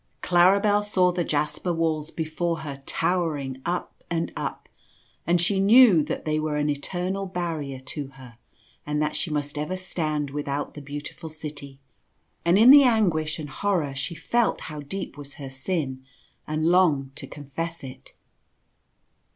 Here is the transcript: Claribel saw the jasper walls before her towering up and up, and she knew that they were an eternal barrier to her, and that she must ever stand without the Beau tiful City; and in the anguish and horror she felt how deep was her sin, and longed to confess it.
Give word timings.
Claribel 0.23 0.81
saw 0.81 1.11
the 1.11 1.23
jasper 1.23 1.71
walls 1.71 2.09
before 2.09 2.61
her 2.61 2.81
towering 2.87 3.61
up 3.67 4.03
and 4.09 4.33
up, 4.35 4.67
and 5.27 5.39
she 5.39 5.59
knew 5.59 6.01
that 6.01 6.25
they 6.25 6.39
were 6.39 6.57
an 6.57 6.71
eternal 6.71 7.27
barrier 7.27 7.79
to 7.79 8.07
her, 8.07 8.39
and 8.83 8.99
that 8.99 9.15
she 9.15 9.29
must 9.29 9.59
ever 9.59 9.75
stand 9.77 10.31
without 10.31 10.73
the 10.73 10.81
Beau 10.81 11.01
tiful 11.01 11.29
City; 11.29 11.77
and 12.43 12.57
in 12.57 12.71
the 12.71 12.81
anguish 12.81 13.37
and 13.37 13.51
horror 13.51 13.93
she 13.93 14.15
felt 14.15 14.61
how 14.61 14.79
deep 14.79 15.19
was 15.19 15.35
her 15.35 15.51
sin, 15.51 16.03
and 16.47 16.65
longed 16.65 17.15
to 17.15 17.27
confess 17.27 17.83
it. 17.83 18.13